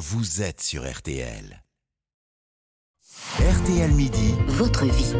vous 0.00 0.40
êtes 0.40 0.62
sur 0.62 0.90
RTL. 0.90 1.62
RTL 3.38 3.90
Midi, 3.90 4.34
votre 4.46 4.86
vie. 4.86 5.12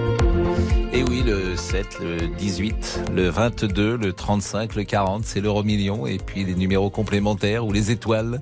Et 0.94 1.02
oui, 1.02 1.22
le 1.22 1.54
7, 1.54 1.98
le 2.00 2.26
18, 2.38 3.10
le 3.12 3.28
22, 3.28 3.98
le 3.98 4.12
35, 4.14 4.76
le 4.76 4.84
40, 4.84 5.26
c'est 5.26 5.42
l'euro 5.42 5.64
million. 5.64 6.06
Et 6.06 6.16
puis 6.16 6.44
les 6.44 6.54
numéros 6.54 6.88
complémentaires 6.88 7.66
ou 7.66 7.72
les 7.72 7.90
étoiles. 7.90 8.40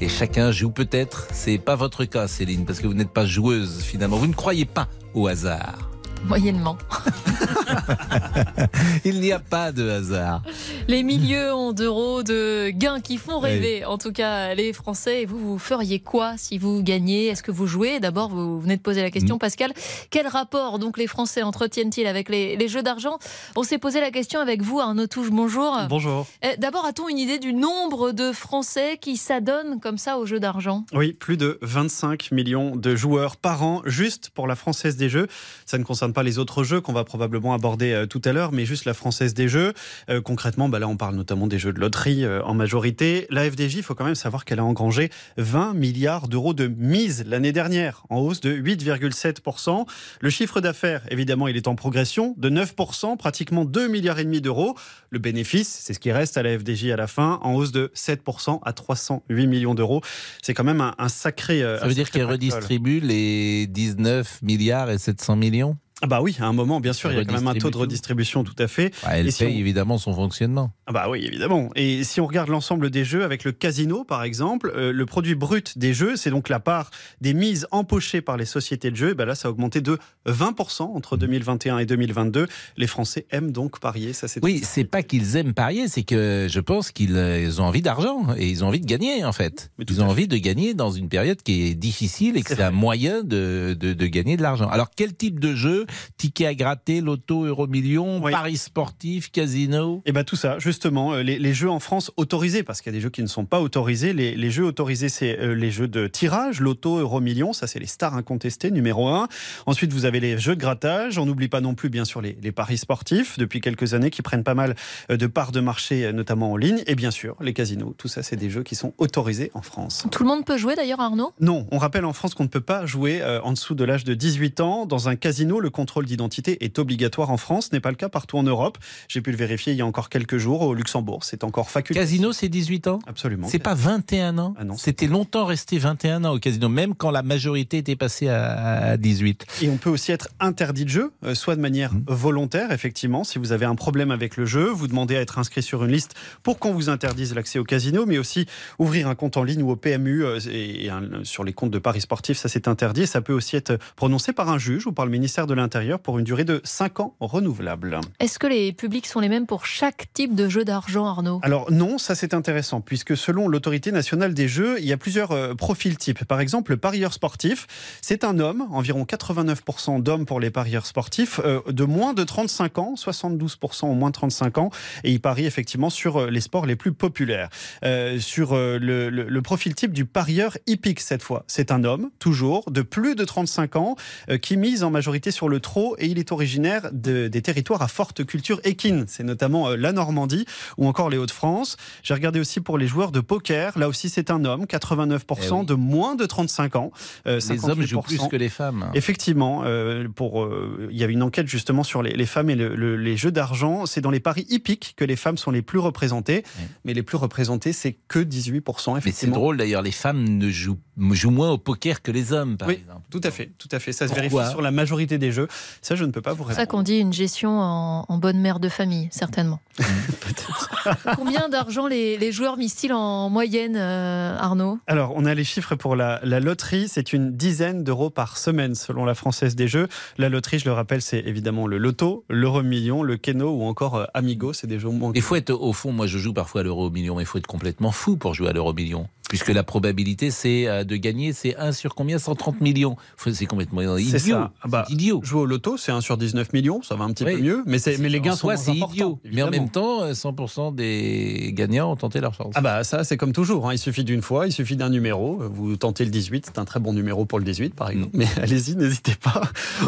Et 0.00 0.08
chacun 0.08 0.52
joue 0.52 0.70
peut-être. 0.70 1.26
C'est 1.32 1.58
pas 1.58 1.74
votre 1.74 2.04
cas, 2.04 2.28
Céline, 2.28 2.64
parce 2.66 2.78
que 2.78 2.86
vous 2.86 2.94
n'êtes 2.94 3.10
pas 3.10 3.26
joueuse 3.26 3.82
finalement. 3.82 4.16
Vous 4.16 4.28
ne 4.28 4.34
croyez 4.34 4.66
pas 4.66 4.86
au 5.14 5.26
hasard. 5.26 5.90
Moyennement. 6.24 6.78
Il 9.04 9.20
n'y 9.20 9.32
a 9.32 9.38
pas 9.38 9.72
de 9.72 9.88
hasard. 9.88 10.42
Les 10.88 11.02
millions 11.02 11.72
d'euros 11.72 12.22
de 12.22 12.70
gains 12.70 13.00
qui 13.00 13.16
font 13.16 13.38
rêver, 13.38 13.84
en 13.84 13.98
tout 13.98 14.12
cas 14.12 14.54
les 14.54 14.72
Français. 14.72 15.22
Et 15.22 15.26
vous, 15.26 15.38
vous 15.38 15.58
feriez 15.58 16.00
quoi 16.00 16.34
si 16.36 16.58
vous 16.58 16.82
gagnez? 16.82 17.26
Est-ce 17.26 17.42
que 17.42 17.50
vous 17.50 17.66
jouez? 17.66 18.00
D'abord, 18.00 18.28
vous 18.30 18.60
venez 18.60 18.76
de 18.76 18.82
poser 18.82 19.02
la 19.02 19.10
question, 19.10 19.36
Mm. 19.36 19.38
Pascal. 19.38 19.72
Quel 20.10 20.26
rapport 20.26 20.78
donc 20.78 20.98
les 20.98 21.06
Français 21.06 21.42
entretiennent-ils 21.42 22.06
avec 22.06 22.28
les, 22.28 22.56
les 22.56 22.68
jeux 22.68 22.82
d'argent? 22.82 23.18
On 23.56 23.62
s'est 23.62 23.78
posé 23.78 24.00
la 24.00 24.10
question 24.10 24.40
avec 24.40 24.62
vous, 24.62 24.80
Arnaud 24.80 25.06
Touche. 25.06 25.30
Bonjour. 25.30 25.76
Bonjour. 25.88 26.26
Euh, 26.44 26.48
D'abord, 26.58 26.84
a-t-on 26.84 27.08
une 27.08 27.18
idée 27.18 27.38
du 27.38 27.52
nombre 27.52 28.12
de 28.12 28.32
Français 28.32 28.98
qui 29.00 29.16
s'adonnent 29.16 29.80
comme 29.80 29.98
ça 29.98 30.18
aux 30.18 30.26
jeux 30.26 30.40
d'argent? 30.40 30.84
Oui, 30.92 31.12
plus 31.12 31.36
de 31.36 31.58
25 31.62 32.32
millions 32.32 32.76
de 32.76 32.96
joueurs 32.96 33.36
par 33.36 33.62
an, 33.62 33.82
juste 33.86 34.30
pour 34.30 34.46
la 34.46 34.56
Française 34.56 34.96
des 34.96 35.08
Jeux. 35.08 35.28
Ça 35.66 35.78
ne 35.78 35.84
concerne 35.84 36.12
pas 36.12 36.22
les 36.22 36.38
autres 36.38 36.64
jeux 36.64 36.80
qu'on 36.80 36.92
va 36.92 37.04
probablement 37.04 37.29
aborder 37.54 37.92
euh, 37.92 38.06
tout 38.06 38.20
à 38.24 38.32
l'heure, 38.32 38.52
mais 38.52 38.64
juste 38.64 38.84
la 38.84 38.94
Française 38.94 39.34
des 39.34 39.48
Jeux. 39.48 39.72
Euh, 40.08 40.20
concrètement, 40.20 40.68
bah 40.68 40.78
là, 40.78 40.88
on 40.88 40.96
parle 40.96 41.14
notamment 41.14 41.46
des 41.46 41.58
jeux 41.58 41.72
de 41.72 41.80
loterie 41.80 42.24
euh, 42.24 42.42
en 42.44 42.54
majorité. 42.54 43.26
La 43.30 43.50
FDJ, 43.50 43.76
il 43.76 43.82
faut 43.82 43.94
quand 43.94 44.04
même 44.04 44.14
savoir 44.14 44.44
qu'elle 44.44 44.58
a 44.58 44.64
engrangé 44.64 45.10
20 45.36 45.74
milliards 45.74 46.28
d'euros 46.28 46.54
de 46.54 46.66
mise 46.66 47.24
l'année 47.26 47.52
dernière, 47.52 48.04
en 48.10 48.18
hausse 48.18 48.40
de 48.40 48.52
8,7%. 48.52 49.86
Le 50.20 50.30
chiffre 50.30 50.60
d'affaires, 50.60 51.02
évidemment, 51.10 51.48
il 51.48 51.56
est 51.56 51.68
en 51.68 51.74
progression 51.74 52.34
de 52.36 52.50
9%, 52.50 53.16
pratiquement 53.16 53.64
2 53.64 53.88
milliards 53.88 54.18
et 54.18 54.24
demi 54.24 54.40
d'euros. 54.40 54.76
Le 55.10 55.18
bénéfice, 55.18 55.68
c'est 55.68 55.94
ce 55.94 55.98
qui 55.98 56.12
reste 56.12 56.36
à 56.36 56.42
la 56.42 56.58
FDJ 56.58 56.90
à 56.90 56.96
la 56.96 57.06
fin, 57.06 57.38
en 57.42 57.54
hausse 57.54 57.72
de 57.72 57.90
7% 57.94 58.60
à 58.62 58.72
308 58.72 59.46
millions 59.46 59.74
d'euros. 59.74 60.02
C'est 60.42 60.54
quand 60.54 60.64
même 60.64 60.80
un, 60.80 60.94
un 60.98 61.08
sacré. 61.08 61.60
Ça 61.60 61.86
veut 61.86 61.94
dire 61.94 62.10
qu'elle 62.10 62.24
redistribue 62.24 63.00
les 63.00 63.66
19 63.66 64.42
milliards 64.42 64.90
et 64.90 64.98
700 64.98 65.36
millions? 65.36 65.76
Bah 66.06 66.20
oui, 66.22 66.36
à 66.40 66.46
un 66.46 66.52
moment, 66.52 66.80
bien 66.80 66.92
sûr, 66.92 67.10
il 67.12 67.18
y 67.18 67.20
a 67.20 67.24
quand 67.24 67.34
même 67.34 67.46
un 67.48 67.54
taux 67.54 67.70
de 67.70 67.76
redistribution, 67.76 68.42
tout 68.44 68.54
à 68.58 68.68
fait. 68.68 68.92
Bah, 69.02 69.18
Elle 69.18 69.28
Et 69.28 69.30
si 69.30 69.44
paye 69.44 69.54
on- 69.54 69.58
évidemment 69.58 69.98
son 69.98 70.14
fonctionnement. 70.14 70.72
Ah 70.86 70.92
bah 70.92 71.06
oui, 71.10 71.24
évidemment. 71.24 71.70
Et 71.76 72.04
si 72.04 72.20
on 72.20 72.26
regarde 72.26 72.48
l'ensemble 72.48 72.90
des 72.90 73.04
jeux 73.04 73.22
avec 73.24 73.44
le 73.44 73.52
casino, 73.52 74.04
par 74.04 74.22
exemple, 74.24 74.72
euh, 74.74 74.92
le 74.92 75.06
produit 75.06 75.34
brut 75.34 75.76
des 75.78 75.92
jeux, 75.94 76.16
c'est 76.16 76.30
donc 76.30 76.48
la 76.48 76.58
part 76.60 76.90
des 77.20 77.34
mises 77.34 77.66
empochées 77.70 78.20
par 78.22 78.36
les 78.36 78.44
sociétés 78.46 78.90
de 78.90 78.96
jeux. 78.96 79.10
Et 79.10 79.14
bah 79.14 79.24
là, 79.24 79.34
ça 79.34 79.48
a 79.48 79.50
augmenté 79.50 79.80
de 79.80 79.98
20% 80.26 80.82
entre 80.94 81.16
2021 81.16 81.78
et 81.78 81.86
2022. 81.86 82.46
Les 82.76 82.86
Français 82.86 83.26
aiment 83.30 83.52
donc 83.52 83.78
parier. 83.80 84.12
Ça, 84.12 84.28
c'est 84.28 84.42
Oui, 84.42 84.60
c'est 84.64 84.84
pas 84.84 85.02
qu'ils 85.02 85.36
aiment 85.36 85.54
parier, 85.54 85.88
c'est 85.88 86.02
que 86.02 86.46
je 86.50 86.60
pense 86.60 86.90
qu'ils 86.92 87.16
euh, 87.16 87.50
ont 87.58 87.64
envie 87.64 87.82
d'argent 87.82 88.26
et 88.36 88.48
ils 88.48 88.64
ont 88.64 88.68
envie 88.68 88.80
de 88.80 88.86
gagner 88.86 89.24
en 89.24 89.32
fait. 89.32 89.70
Mais 89.78 89.84
Ils 89.88 90.00
ont 90.00 90.04
fait. 90.06 90.10
envie 90.10 90.28
de 90.28 90.36
gagner 90.36 90.74
dans 90.74 90.90
une 90.90 91.08
période 91.08 91.42
qui 91.42 91.68
est 91.68 91.74
difficile 91.74 92.36
et 92.36 92.42
que 92.42 92.54
C'est 92.54 92.62
un 92.62 92.70
moyen 92.70 93.22
de, 93.22 93.76
de, 93.78 93.92
de 93.92 94.06
gagner 94.06 94.36
de 94.36 94.42
l'argent. 94.42 94.68
Alors 94.68 94.90
quel 94.94 95.14
type 95.14 95.38
de 95.40 95.54
jeu 95.54 95.86
Ticket 96.16 96.46
à 96.46 96.54
gratter, 96.54 97.00
loto, 97.00 97.44
euro 97.44 97.66
million, 97.66 98.22
Oui. 98.22 98.32
paris 98.32 98.56
sportif, 98.56 99.30
casino 99.30 100.02
Et 100.06 100.12
bien 100.12 100.24
tout 100.24 100.36
ça, 100.36 100.58
justement, 100.58 101.14
euh, 101.14 101.22
les, 101.22 101.38
les 101.38 101.54
jeux 101.54 101.70
en 101.70 101.80
France 101.80 102.10
autorisés, 102.16 102.62
parce 102.62 102.80
qu'il 102.80 102.92
y 102.92 102.94
a 102.94 102.98
des 102.98 103.02
jeux 103.02 103.10
qui 103.10 103.22
ne 103.22 103.26
sont 103.26 103.44
pas 103.44 103.60
autorisés. 103.60 104.12
Les, 104.12 104.34
les 104.34 104.50
jeux 104.50 104.64
autorisés, 104.64 105.08
c'est 105.08 105.38
euh, 105.38 105.54
les 105.54 105.70
jeux 105.70 105.88
de 105.88 106.06
tirage, 106.06 106.60
loto, 106.60 106.98
euro 106.98 107.20
million, 107.20 107.52
ça 107.52 107.66
c'est 107.66 107.78
les 107.78 107.86
stars 107.86 108.14
incontestées, 108.14 108.70
numéro 108.70 109.08
un. 109.08 109.28
Ensuite, 109.66 109.92
vous 109.92 110.04
avez 110.04 110.20
les 110.20 110.38
jeux 110.38 110.56
de 110.56 110.60
grattage. 110.60 111.18
On 111.18 111.26
n'oublie 111.26 111.48
pas 111.48 111.60
non 111.60 111.74
plus, 111.74 111.88
bien 111.90 112.04
sûr, 112.04 112.20
les, 112.20 112.36
les 112.42 112.52
paris 112.52 112.78
sportifs, 112.78 113.38
depuis 113.38 113.60
quelques 113.60 113.94
années, 113.94 114.10
qui 114.10 114.22
prennent 114.22 114.44
pas 114.44 114.54
mal 114.54 114.74
euh, 115.10 115.16
de 115.16 115.26
parts 115.26 115.52
de 115.52 115.60
marché, 115.60 116.12
notamment 116.12 116.52
en 116.52 116.56
ligne. 116.56 116.82
Et 116.86 116.94
bien 116.94 117.10
sûr, 117.10 117.36
les 117.40 117.52
casinos. 117.52 117.94
Tout 117.98 118.08
ça, 118.08 118.22
c'est 118.22 118.36
des 118.36 118.50
jeux 118.50 118.62
qui 118.62 118.74
sont 118.74 118.94
autorisés 118.98 119.50
en 119.54 119.62
France. 119.62 120.06
Tout 120.10 120.22
le 120.22 120.28
monde 120.28 120.44
peut 120.44 120.56
jouer 120.58 120.74
d'ailleurs, 120.76 121.00
Arnaud? 121.00 121.32
Non, 121.40 121.66
on 121.70 121.78
rappelle 121.78 122.04
en 122.04 122.12
France 122.12 122.34
qu'on 122.34 122.44
ne 122.44 122.48
peut 122.48 122.60
pas 122.60 122.86
jouer 122.86 123.22
en 123.42 123.52
dessous 123.52 123.74
de 123.74 123.84
l'âge 123.84 124.04
de 124.04 124.14
18 124.14 124.60
ans. 124.60 124.86
Dans 124.86 125.08
un 125.08 125.16
casino, 125.16 125.60
le 125.60 125.70
contrôle 125.80 126.04
d'identité 126.04 126.62
est 126.64 126.78
obligatoire 126.78 127.30
en 127.30 127.38
France. 127.38 127.68
Ce 127.70 127.74
n'est 127.74 127.80
pas 127.80 127.88
le 127.90 127.96
cas 127.96 128.10
partout 128.10 128.36
en 128.36 128.42
Europe. 128.42 128.76
J'ai 129.08 129.22
pu 129.22 129.30
le 129.30 129.36
vérifier 129.38 129.72
il 129.72 129.78
y 129.78 129.82
a 129.82 129.86
encore 129.86 130.08
quelques 130.10 130.36
jours 130.36 130.60
au 130.62 130.74
Luxembourg. 130.74 131.24
C'est 131.24 131.42
encore 131.42 131.70
facultatif. 131.70 132.10
Casino, 132.10 132.32
c'est 132.32 132.48
18 132.50 132.86
ans? 132.88 132.98
Absolument. 133.06 133.48
C'est 133.48 133.58
pas 133.58 133.74
21 133.74 134.36
ans? 134.38 134.54
Ah 134.58 134.64
C'était 134.76 135.06
longtemps 135.06 135.46
resté 135.46 135.78
21 135.78 136.24
ans 136.24 136.34
au 136.34 136.38
casino, 136.38 136.68
même 136.68 136.94
quand 136.94 137.10
la 137.10 137.22
majorité 137.22 137.78
était 137.78 137.96
passée 137.96 138.28
à, 138.28 138.90
à 138.92 138.96
18. 138.98 139.46
Et 139.62 139.68
on 139.70 139.78
peut 139.78 139.90
aussi 139.90 140.12
être 140.12 140.28
interdit 140.38 140.84
de 140.84 140.90
jeu, 140.90 141.12
euh, 141.24 141.34
soit 141.34 141.56
de 141.56 141.60
manière 141.62 141.92
Mhm. 141.94 142.04
volontaire, 142.08 142.72
effectivement. 142.72 143.24
Si 143.24 143.38
vous 143.38 143.52
avez 143.52 143.64
un 143.64 143.74
problème 143.74 144.10
avec 144.10 144.36
le 144.36 144.44
jeu, 144.44 144.68
vous 144.68 144.86
demandez 144.86 145.16
à 145.16 145.20
être 145.20 145.38
inscrit 145.38 145.62
sur 145.62 145.82
une 145.84 145.92
liste 145.92 146.14
pour 146.42 146.58
qu'on 146.58 146.72
vous 146.72 146.88
interdise 146.90 147.34
l'accès 147.34 147.58
au 147.58 147.64
casino, 147.64 148.04
mais 148.06 148.18
aussi 148.18 148.46
ouvrir 148.78 149.08
un 149.08 149.14
compte 149.14 149.36
en 149.38 149.44
ligne 149.44 149.62
ou 149.62 149.70
au 149.70 149.76
PMU 149.76 150.24
euh, 150.24 150.38
et, 150.50 150.90
sur 151.24 151.42
les 151.44 151.52
comptes 151.54 151.70
de 151.70 151.78
paris 151.78 152.00
sportifs, 152.02 152.36
ça 152.38 152.48
c'est 152.48 152.68
interdit. 152.68 153.06
Ça 153.06 153.20
peut 153.22 153.32
aussi 153.32 153.56
être 153.56 153.78
prononcé 153.96 154.32
par 154.32 154.48
un 154.50 154.58
juge 154.58 154.86
ou 154.86 154.92
par 154.92 155.04
le 155.06 155.10
ministère 155.10 155.46
de 155.46 155.54
l'Intérieur 155.54 155.69
pour 156.02 156.18
une 156.18 156.24
durée 156.24 156.44
de 156.44 156.60
5 156.64 157.00
ans 157.00 157.14
renouvelable. 157.20 158.00
Est-ce 158.18 158.38
que 158.38 158.46
les 158.46 158.72
publics 158.72 159.06
sont 159.06 159.20
les 159.20 159.28
mêmes 159.28 159.46
pour 159.46 159.66
chaque 159.66 160.12
type 160.12 160.34
de 160.34 160.48
jeu 160.48 160.64
d'argent, 160.64 161.06
Arnaud? 161.06 161.40
Alors 161.42 161.70
non, 161.70 161.96
ça 161.98 162.14
c'est 162.14 162.34
intéressant, 162.34 162.80
puisque 162.80 163.16
selon 163.16 163.48
l'autorité 163.48 163.92
nationale 163.92 164.34
des 164.34 164.48
jeux, 164.48 164.78
il 164.80 164.86
y 164.86 164.92
a 164.92 164.96
plusieurs 164.96 165.30
euh, 165.32 165.54
profils 165.54 165.96
types. 165.96 166.24
Par 166.24 166.40
exemple, 166.40 166.72
le 166.72 166.76
parieur 166.76 167.12
sportif, 167.12 167.66
c'est 168.02 168.24
un 168.24 168.38
homme, 168.38 168.66
environ 168.70 169.04
89% 169.04 170.02
d'hommes 170.02 170.26
pour 170.26 170.40
les 170.40 170.50
parieurs 170.50 170.86
sportifs, 170.86 171.40
euh, 171.44 171.60
de 171.68 171.84
moins 171.84 172.14
de 172.14 172.24
35 172.24 172.78
ans, 172.78 172.94
72% 172.96 173.86
au 173.86 173.94
moins 173.94 174.10
de 174.10 174.14
35 174.14 174.58
ans, 174.58 174.70
et 175.04 175.12
il 175.12 175.20
parie 175.20 175.46
effectivement 175.46 175.90
sur 175.90 176.16
euh, 176.20 176.30
les 176.30 176.40
sports 176.40 176.66
les 176.66 176.76
plus 176.76 176.92
populaires. 176.92 177.48
Euh, 177.84 178.18
sur 178.18 178.54
le, 178.54 178.78
le- 178.78 179.08
le 179.10 179.42
profil 179.42 179.74
type 179.74 179.92
du 179.92 180.04
parieur 180.04 180.56
hippique 180.66 181.00
cette 181.00 181.22
fois, 181.22 181.44
c'est 181.46 181.70
un 181.70 181.84
homme, 181.84 182.10
toujours, 182.18 182.70
de 182.70 182.82
plus 182.82 183.14
de 183.14 183.24
35 183.24 183.76
ans, 183.76 183.96
qui 184.42 184.56
mise 184.56 184.82
en 184.84 184.90
majorité 184.90 185.30
sur 185.30 185.48
le 185.48 185.59
trot, 185.60 185.94
et 185.98 186.06
il 186.06 186.18
est 186.18 186.32
originaire 186.32 186.88
de- 186.92 187.28
des 187.28 187.42
territoires 187.42 187.82
à 187.82 187.88
forte 187.88 188.24
culture 188.24 188.60
équine. 188.64 189.04
C'est 189.08 189.22
notamment 189.24 189.68
euh, 189.70 189.76
la 189.76 189.92
Normandie 189.92 190.44
ou 190.78 190.86
encore 190.86 191.10
les 191.10 191.18
Hauts-de-France. 191.18 191.76
J'ai 192.02 192.14
regardé 192.14 192.40
aussi 192.40 192.60
pour 192.60 192.78
les 192.78 192.86
joueurs 192.86 193.12
de 193.12 193.20
poker. 193.20 193.78
Là 193.78 193.88
aussi, 193.88 194.08
c'est 194.08 194.30
un 194.30 194.44
homme, 194.44 194.64
89% 194.64 195.18
Eh 195.30 195.52
oui. 195.60 195.66
de 195.66 195.74
moins 195.74 196.14
de 196.16 196.26
35 196.26 196.76
ans. 196.76 196.90
euh, 197.26 197.38
Les 197.48 197.64
hommes 197.64 197.82
jouent 197.82 198.00
58%. 198.00 198.02
plus 198.02 198.28
que 198.28 198.36
les 198.36 198.48
femmes. 198.48 198.90
Effectivement, 198.94 199.62
euh, 199.64 200.08
pour, 200.08 200.42
euh, 200.42 200.88
il 200.90 200.96
y 200.98 201.04
avait 201.04 201.12
une 201.12 201.22
enquête 201.22 201.46
justement 201.48 201.82
sur 201.82 202.02
les, 202.02 202.12
les 202.12 202.26
femmes 202.26 202.50
et 202.50 202.54
le- 202.56 202.74
le- 202.74 202.96
les 202.96 203.16
jeux 203.16 203.32
d'argent. 203.32 203.86
C'est 203.86 204.00
dans 204.00 204.10
les 204.10 204.20
paris 204.20 204.46
hippiques 204.48 204.94
que 204.96 205.04
les 205.04 205.16
femmes 205.16 205.36
sont 205.38 205.50
les 205.50 205.62
plus 205.62 205.78
représentées. 205.78 206.44
Mais 206.84 206.94
les 206.94 207.02
plus 207.02 207.16
représentées, 207.16 207.72
c'est 207.72 207.96
que 208.08 208.18
18%. 208.20 208.94
Mais 209.04 209.12
c'est 209.12 209.26
drôle 209.28 209.56
d'ailleurs, 209.56 209.82
les 209.82 209.90
femmes 209.90 210.22
ne 210.24 210.50
jouent, 210.50 210.78
jouent 211.12 211.30
moins 211.30 211.50
au 211.50 211.58
poker 211.58 212.02
que 212.02 212.10
les 212.10 212.32
hommes, 212.32 212.56
par 212.56 212.68
Oui, 212.68 212.74
exemple. 212.74 213.02
Tout 213.10 213.20
à 213.24 213.30
fait, 213.30 213.50
tout 213.58 213.68
à 213.72 213.78
fait. 213.78 213.92
Ça 213.92 214.08
se 214.08 214.14
vérifie 214.14 214.36
sur 214.50 214.62
la 214.62 214.70
majorité 214.70 215.18
des 215.18 215.32
jeux. 215.32 215.48
Ça, 215.82 215.94
je 215.94 216.04
ne 216.04 216.10
peux 216.12 216.22
pas 216.22 216.32
vous 216.32 216.44
C'est 216.48 216.54
ça 216.54 216.60
répondre. 216.60 216.78
qu'on 216.78 216.82
dit 216.82 216.98
une 216.98 217.12
gestion 217.12 217.58
en, 217.60 218.04
en 218.08 218.18
bonne 218.18 218.38
mère 218.38 218.60
de 218.60 218.68
famille, 218.68 219.08
certainement. 219.10 219.60
Combien 221.16 221.48
d'argent 221.48 221.86
les, 221.86 222.16
les 222.16 222.32
joueurs 222.32 222.56
misent-ils 222.56 222.92
en 222.92 223.28
moyenne, 223.30 223.76
euh, 223.76 224.36
Arnaud? 224.38 224.78
Alors, 224.86 225.12
on 225.16 225.24
a 225.24 225.34
les 225.34 225.44
chiffres 225.44 225.74
pour 225.74 225.96
la, 225.96 226.20
la 226.22 226.40
loterie. 226.40 226.88
C'est 226.88 227.12
une 227.12 227.36
dizaine 227.36 227.84
d'euros 227.84 228.10
par 228.10 228.36
semaine, 228.38 228.74
selon 228.74 229.04
la 229.04 229.14
Française 229.14 229.56
des 229.56 229.68
Jeux. 229.68 229.88
La 230.18 230.28
loterie, 230.28 230.58
je 230.58 230.64
le 230.66 230.72
rappelle, 230.72 231.02
c'est 231.02 231.20
évidemment 231.20 231.66
le 231.66 231.78
loto, 231.78 232.24
l'euro 232.28 232.62
million, 232.62 233.02
le 233.02 233.16
keno 233.16 233.50
ou 233.50 233.62
encore 233.64 233.96
euh, 233.96 234.04
Amigo. 234.14 234.52
C'est 234.52 234.66
des 234.66 234.78
jeux 234.78 234.88
moins. 234.90 235.12
Il 235.14 235.22
faut 235.22 235.36
être, 235.36 235.50
au 235.50 235.72
fond, 235.72 235.92
moi 235.92 236.06
je 236.06 236.18
joue 236.18 236.32
parfois 236.32 236.62
à 236.62 236.64
l'euro 236.64 236.90
million, 236.90 237.16
mais 237.16 237.22
il 237.22 237.26
faut 237.26 237.38
être 237.38 237.46
complètement 237.46 237.92
fou 237.92 238.16
pour 238.16 238.34
jouer 238.34 238.48
à 238.48 238.52
l'euro 238.52 238.72
million. 238.72 239.08
Puisque 239.30 239.48
la 239.48 239.62
probabilité 239.62 240.30
c'est 240.30 240.66
euh, 240.66 240.84
de 240.84 240.96
gagner, 240.96 241.32
c'est 241.32 241.56
1 241.56 241.72
sur 241.72 241.94
combien? 241.94 242.18
130 242.18 242.60
millions. 242.60 242.96
C'est 243.32 243.46
complètement 243.46 243.80
idiot. 243.80 243.98
C'est 244.10 244.18
ça. 244.18 244.50
Ah 244.62 244.68
bah, 244.68 244.84
C'est 244.86 244.92
idiot. 244.94 245.20
Jouer 245.24 245.40
au 245.42 245.46
loto, 245.46 245.76
c'est 245.78 245.92
1 245.92 246.00
sur 246.02 246.18
19 246.18 246.52
millions, 246.52 246.82
ça 246.82 246.96
va 246.96 247.04
un 247.04 247.12
petit 247.12 247.24
Oui. 247.24 247.36
peu 247.36 247.40
mieux, 247.42 247.62
mais, 247.64 247.78
c'est- 247.78 247.96
mais 247.98 248.08
les 248.08 248.20
gains 248.20 248.32
En 248.32 248.34
sont 248.34 248.40
soi, 248.48 248.54
moins 248.54 248.62
c'est 248.62 248.70
importants, 248.72 248.92
idiot. 248.92 249.20
Mais 249.32 249.42
en 249.42 249.50
même 249.50 249.70
temps, 249.70 250.02
euh, 250.02 250.12
100% 250.14 250.72
des 250.74 251.52
gagnants 251.54 251.92
ont 251.92 251.96
tenté 251.96 252.20
leur 252.20 252.34
chance. 252.34 252.52
Ah 252.56 252.60
bah 252.60 252.82
ça 252.84 253.04
c'est 253.04 253.16
comme 253.16 253.32
toujours, 253.32 253.68
hein. 253.68 253.72
il 253.74 253.78
suffit 253.78 254.02
d'une 254.04 254.20
fois, 254.20 254.46
il 254.48 254.52
suffit 254.52 254.74
d'un 254.76 254.90
numéro, 254.90 255.38
vous 255.48 255.76
tentez 255.76 256.04
le 256.04 256.10
18, 256.10 256.46
c'est 256.46 256.58
un 256.58 256.64
très 256.64 256.80
bon 256.80 256.92
numéro 256.92 257.24
pour 257.24 257.38
le 257.38 257.44
18 257.44 257.74
par 257.74 257.90
exemple, 257.90 258.10
mais 258.14 258.26
allez-y, 258.42 258.74
n'hésitez 258.74 259.14
pas 259.14 259.42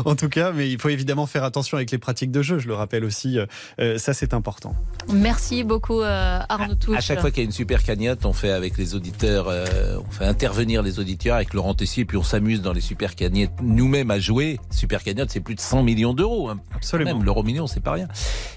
en 0.05 0.15
tout 0.15 0.29
cas, 0.29 0.53
mais 0.53 0.71
il 0.71 0.79
faut 0.79 0.89
évidemment 0.89 1.27
faire 1.27 1.43
attention 1.43 1.77
avec 1.77 1.91
les 1.91 1.99
pratiques 1.99 2.31
de 2.31 2.43
jeu, 2.43 2.59
je 2.61 2.69
le 2.69 2.75
rappelle 2.75 3.05
aussi, 3.05 3.39
euh, 3.39 3.47
euh, 3.81 3.99
ça 3.99 4.15
c'est 4.15 4.35
important. 4.35 4.77
Merci 5.13 5.65
beaucoup, 5.65 6.01
euh, 6.01 6.39
Arnaud 6.49 6.77
Touche. 6.77 6.97
À 6.97 7.01
chaque 7.01 7.21
fois 7.21 7.31
qu'il 7.33 7.43
y 7.43 7.45
a 7.45 7.47
une 7.47 7.53
super 7.53 7.83
cagnotte, 7.83 8.25
on 8.25 8.33
fait 8.33 8.51
avec 8.53 8.79
les 8.79 8.95
auditeurs 8.95 9.32
auditeurs, 9.33 9.49
euh, 9.49 9.99
on 10.07 10.11
fait 10.11 10.25
intervenir 10.25 10.83
les 10.83 10.99
auditeurs 10.99 11.37
avec 11.37 11.55
Laurent 11.55 11.75
Tessier, 11.75 12.05
puis 12.05 12.17
on 12.17 12.23
s'amuse 12.23 12.63
dans 12.63 12.73
les 12.73 12.81
super 12.81 13.15
cagnettes 13.15 13.53
nous-mêmes 13.63 14.11
à 14.11 14.19
jouer. 14.19 14.59
Super 14.71 15.03
cagnotte, 15.03 15.31
c'est 15.31 15.41
plus 15.41 15.55
de 15.55 15.61
100 15.61 15.83
millions 15.83 16.15
d'euros. 16.15 16.49
Hein. 16.49 16.61
Absolument. 16.75 17.15
Même 17.15 17.25
l'euro 17.25 17.43
million, 17.43 17.67
c'est 17.67 17.81
pas 17.81 17.93
rien. 17.93 18.09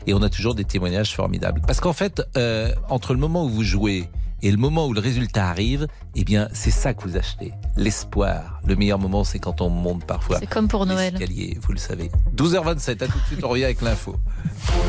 Et 0.08 0.14
on 0.14 0.22
a 0.22 0.30
toujours 0.30 0.56
des 0.56 0.66
témoignages 0.66 1.16
formidables. 1.16 1.62
Parce 1.66 1.80
qu'en 1.80 1.94
fait, 1.94 2.22
euh, 2.38 2.74
entre 2.90 3.14
le 3.14 3.20
moment 3.20 3.46
où 3.46 3.50
vous 3.50 3.64
jouez 3.64 4.10
et 4.42 4.52
le 4.52 4.58
moment 4.58 4.88
où 4.88 4.94
le 4.94 5.00
résultat 5.00 5.48
arrive, 5.48 5.88
eh 6.16 6.24
bien, 6.24 6.50
c'est 6.54 6.72
ça 6.72 6.94
que 6.94 7.08
vous 7.08 7.18
achetez. 7.18 7.54
L'espoir. 7.78 8.60
Le 8.66 8.76
meilleur 8.76 9.00
moment, 9.00 9.24
c'est 9.24 9.40
quand 9.40 9.62
on 9.62 9.70
monte 9.70 10.06
parfois. 10.06 10.40
C'est 10.40 10.50
comme 10.50 10.68
pour 10.68 10.86
Noël. 10.86 11.16
Vous 11.62 11.72
le 11.72 11.80
savez. 11.80 12.12
12h27, 12.36 13.04
à 13.04 13.08
tout 13.08 13.18
de 13.18 13.26
suite, 13.26 13.44
on 13.44 13.50
revient 13.50 13.66
avec 13.66 13.82
l'info. 13.82 14.16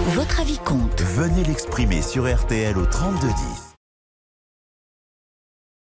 Votre 0.08 0.40
avis 0.40 0.58
compte. 0.58 1.00
Venez 1.00 1.44
l'exprimer 1.44 2.02
sur 2.02 2.32
RTL 2.32 2.76
au 2.76 2.86
3210. 2.86 3.65